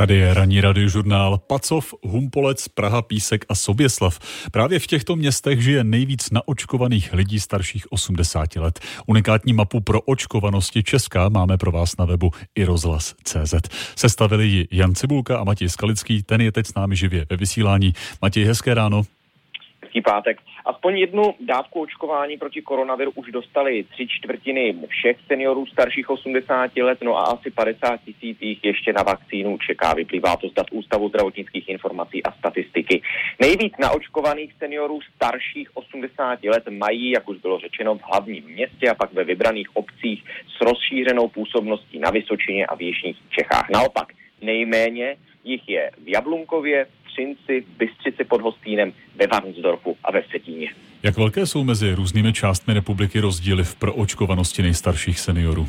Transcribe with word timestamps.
Tady 0.00 0.16
je 0.16 0.34
ranní 0.34 0.60
radiožurnál 0.60 1.38
Pacov, 1.38 1.94
Humpolec, 2.02 2.68
Praha, 2.68 3.02
Písek 3.02 3.44
a 3.48 3.54
Soběslav. 3.54 4.18
Právě 4.52 4.78
v 4.78 4.86
těchto 4.86 5.16
městech 5.16 5.62
žije 5.62 5.84
nejvíc 5.84 6.30
naočkovaných 6.30 7.12
lidí 7.12 7.40
starších 7.40 7.92
80 7.92 8.56
let. 8.56 8.80
Unikátní 9.06 9.52
mapu 9.52 9.80
pro 9.80 10.00
očkovanosti 10.00 10.82
Česká 10.82 11.28
máme 11.28 11.58
pro 11.58 11.72
vás 11.72 11.96
na 11.96 12.04
webu 12.04 12.30
i 12.54 12.64
rozhlas.cz. 12.64 13.54
Sestavili 13.96 14.46
ji 14.46 14.68
Jan 14.70 14.94
Cibulka 14.94 15.38
a 15.38 15.44
Matěj 15.44 15.68
Skalický, 15.68 16.22
ten 16.22 16.40
je 16.40 16.52
teď 16.52 16.66
s 16.66 16.74
námi 16.74 16.96
živě 16.96 17.26
ve 17.30 17.36
vysílání. 17.36 17.92
Matěj, 18.22 18.44
hezké 18.44 18.74
ráno. 18.74 19.02
Hezký 19.90 20.02
pátek. 20.02 20.38
Aspoň 20.64 20.98
jednu 20.98 21.22
dávku 21.40 21.80
očkování 21.80 22.36
proti 22.38 22.62
koronaviru 22.62 23.12
už 23.14 23.30
dostali 23.30 23.84
tři 23.84 24.06
čtvrtiny 24.08 24.74
všech 24.88 25.16
seniorů 25.26 25.66
starších 25.66 26.10
80 26.10 26.76
let, 26.76 26.98
no 27.02 27.16
a 27.16 27.22
asi 27.22 27.50
50 27.50 28.00
tisíc 28.04 28.38
jich 28.40 28.64
ještě 28.64 28.92
na 28.92 29.02
vakcínu 29.02 29.58
čeká. 29.58 29.94
Vyplývá 29.94 30.36
to 30.36 30.48
z 30.48 30.54
dat 30.54 30.66
Ústavu 30.72 31.08
zdravotnických 31.08 31.68
informací 31.68 32.22
a 32.22 32.32
statistiky. 32.32 33.02
Nejvíc 33.40 33.72
naočkovaných 33.78 34.54
seniorů 34.58 35.00
starších 35.16 35.76
80 35.76 36.44
let 36.44 36.64
mají, 36.70 37.10
jak 37.10 37.28
už 37.28 37.38
bylo 37.38 37.58
řečeno, 37.58 37.94
v 37.94 38.02
hlavním 38.10 38.44
městě 38.44 38.90
a 38.90 38.94
pak 38.94 39.12
ve 39.12 39.24
vybraných 39.24 39.76
obcích 39.76 40.24
s 40.56 40.60
rozšířenou 40.60 41.28
působností 41.28 41.98
na 41.98 42.10
Vysočině 42.10 42.66
a 42.66 42.76
v 42.76 42.82
Jižních 42.82 43.16
Čechách. 43.30 43.70
Naopak, 43.70 44.12
nejméně 44.42 45.16
jich 45.44 45.68
je 45.68 45.90
v 45.98 46.08
Jablunkově, 46.08 46.86
Třinci, 47.12 47.64
Bystřici 47.78 48.24
pod 48.24 48.40
Hostýnem, 48.40 48.92
ve 49.16 49.26
Varnsdorfu 49.26 49.96
a 50.04 50.12
ve 50.12 50.22
Vsetíně. 50.22 50.74
Jak 51.02 51.16
velké 51.16 51.46
jsou 51.46 51.64
mezi 51.64 51.94
různými 51.94 52.32
částmi 52.32 52.74
republiky 52.74 53.20
rozdíly 53.20 53.64
v 53.64 53.74
proočkovanosti 53.74 54.62
nejstarších 54.62 55.20
seniorů? 55.20 55.68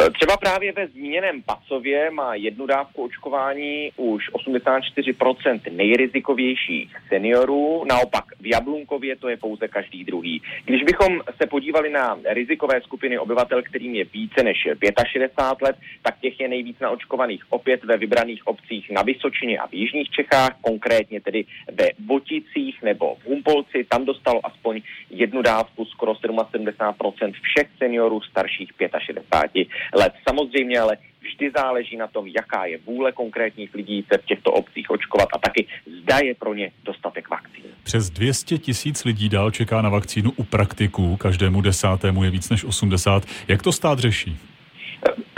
E, 0.00 0.10
třeba 0.10 0.36
právě 0.36 0.72
ve 0.72 0.86
zmíněném 0.86 1.42
Pacově 1.42 2.10
má 2.10 2.34
jednu 2.34 2.66
dávku 2.66 3.04
očkování 3.04 3.90
už 3.96 4.30
84% 4.32 5.60
nejrizikovějších 5.72 6.96
seniorů, 7.08 7.84
naopak 7.88 8.24
v 8.40 8.46
Jablunkově 8.46 9.16
to 9.16 9.28
je 9.28 9.36
pouze 9.36 9.68
každý 9.68 10.04
druhý. 10.04 10.42
Když 10.64 10.82
bychom 10.82 11.20
se 11.40 11.46
podívali 11.46 11.90
na 11.90 12.18
rizikové 12.24 12.80
skupiny 12.80 13.18
obyvatel, 13.18 13.62
kterým 13.62 13.94
je 13.94 14.04
více 14.04 14.42
než 14.42 14.68
65 15.12 15.62
let, 15.62 15.76
tak 16.02 16.20
těch 16.20 16.40
je 16.40 16.48
nejvíc 16.48 16.76
naočkovaných 16.80 17.44
opět 17.50 17.84
ve 17.84 17.96
vybraných 17.96 18.46
obcích 18.46 18.90
na 18.90 19.02
Vysočině 19.02 19.58
a 19.58 19.66
v 19.66 19.74
Jižních 19.74 20.10
Čechách, 20.10 20.56
konkrétně 20.60 21.20
tedy 21.20 21.44
ve 21.72 21.88
Boticích 21.98 22.82
nebo 22.82 23.14
v 23.14 23.24
Humpolci. 23.24 23.84
Tam 23.84 24.04
dostalo 24.04 24.46
aspoň 24.46 24.80
jednu 25.10 25.42
dávku 25.42 25.84
skoro 25.84 26.12
77% 26.12 27.32
všech 27.42 27.68
seniorů 27.78 28.20
starších 28.20 28.70
65 28.98 29.68
let. 29.94 30.12
Samozřejmě 30.28 30.80
ale 30.80 30.96
vždy 31.20 31.50
záleží 31.56 31.96
na 31.96 32.06
tom, 32.06 32.26
jaká 32.26 32.64
je 32.66 32.78
vůle 32.86 33.12
konkrétních 33.12 33.74
lidí 33.74 34.04
se 34.12 34.18
v 34.18 34.24
těchto 34.24 34.52
obcích 34.52 34.90
očkovat 34.90 35.28
a 35.34 35.38
taky 35.38 35.66
zda 36.02 36.18
je 36.18 36.34
pro 36.34 36.54
ně 36.54 36.70
dostatek 36.84 37.30
vakcín. 37.30 37.64
Přes 37.82 38.10
200 38.10 38.58
tisíc 38.58 39.04
lidí 39.04 39.28
dál 39.28 39.50
čeká 39.50 39.82
na 39.82 39.88
vakcínu 39.88 40.32
u 40.36 40.44
praktiků, 40.44 41.16
každému 41.16 41.60
desátému 41.60 42.24
je 42.24 42.30
víc 42.30 42.50
než 42.50 42.64
80. 42.64 43.22
Jak 43.48 43.62
to 43.62 43.72
stát 43.72 43.98
řeší? 43.98 44.38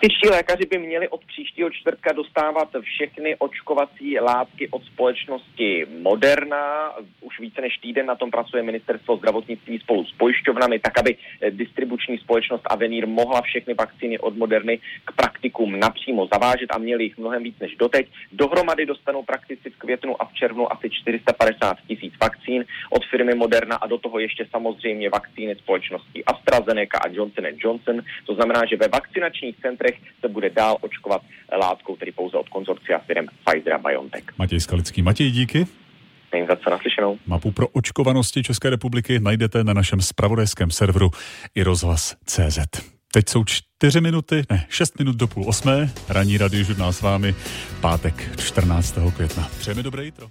Praktičtí 0.00 0.28
lékaři 0.28 0.66
by 0.70 0.78
měli 0.78 1.08
od 1.08 1.24
příštího 1.24 1.70
čtvrtka 1.70 2.12
dostávat 2.12 2.68
všechny 2.82 3.36
očkovací 3.36 4.20
látky 4.20 4.68
od 4.68 4.84
společnosti 4.84 5.86
Moderna. 6.00 6.92
Už 7.20 7.40
více 7.40 7.60
než 7.60 7.78
týden 7.78 8.06
na 8.06 8.14
tom 8.14 8.30
pracuje 8.30 8.62
ministerstvo 8.62 9.16
zdravotnictví 9.16 9.78
spolu 9.78 10.04
s 10.04 10.12
pojišťovnami, 10.12 10.78
tak 10.78 10.98
aby 10.98 11.16
distribuční 11.50 12.18
společnost 12.18 12.62
Avenir 12.70 13.06
mohla 13.06 13.42
všechny 13.42 13.74
vakcíny 13.74 14.18
od 14.18 14.36
Moderny 14.36 14.78
k 15.04 15.12
praktikům 15.16 15.80
napřímo 15.80 16.28
zavážet 16.32 16.70
a 16.70 16.78
měli 16.78 17.04
jich 17.04 17.18
mnohem 17.18 17.42
víc 17.42 17.58
než 17.60 17.76
doteď. 17.76 18.06
Dohromady 18.32 18.86
dostanou 18.86 19.22
praktici 19.22 19.70
v 19.70 19.76
květnu 19.76 20.22
a 20.22 20.24
v 20.24 20.34
červnu 20.34 20.72
asi 20.72 20.90
450 20.90 21.76
tisíc 21.88 22.14
vakcín 22.20 22.64
od 22.90 23.04
firmy 23.04 23.34
Moderna 23.34 23.76
a 23.76 23.86
do 23.86 23.98
toho 23.98 24.18
ještě 24.18 24.46
samozřejmě 24.50 25.10
vakcíny 25.10 25.56
společnosti 25.56 26.24
AstraZeneca 26.24 26.98
a 26.98 27.08
Johnson 27.08 27.44
Johnson. 27.56 28.00
To 28.26 28.34
znamená, 28.34 28.60
že 28.70 28.76
ve 28.76 28.88
vakcinačních 28.88 29.56
centrech 29.56 29.89
letech 29.90 30.10
se 30.20 30.28
bude 30.28 30.50
dál 30.50 30.76
očkovat 30.80 31.22
látkou, 31.60 31.96
tedy 31.96 32.12
pouze 32.12 32.36
od 32.36 32.48
konzorcia 32.48 32.98
firm 32.98 33.26
Pfizer 33.44 33.72
a 33.72 33.78
BioNTech. 33.78 34.24
Matěj 34.38 34.60
Skalický. 34.60 35.02
Matěj, 35.02 35.30
díky. 35.30 35.66
Nejím 36.32 36.46
za 36.46 36.56
co 36.56 36.70
naslyšenou. 36.70 37.18
Mapu 37.26 37.50
pro 37.52 37.68
očkovanosti 37.68 38.42
České 38.42 38.70
republiky 38.70 39.20
najdete 39.20 39.64
na 39.64 39.72
našem 39.72 40.00
spravodajském 40.00 40.70
serveru 40.70 41.10
i 41.54 41.62
rozhlas.cz. 41.62 42.58
Teď 43.12 43.28
jsou 43.28 43.44
čtyři 43.44 44.00
minuty, 44.00 44.42
ne, 44.50 44.66
šest 44.68 44.98
minut 44.98 45.16
do 45.16 45.26
půl 45.26 45.44
osmé. 45.48 45.90
Ranní 46.08 46.38
radiožurnál 46.38 46.92
s 46.92 47.02
vámi, 47.02 47.34
pátek 47.80 48.40
14. 48.40 48.98
května. 49.16 49.48
Přejeme 49.58 49.82
dobré 49.82 50.04
jitro. 50.04 50.28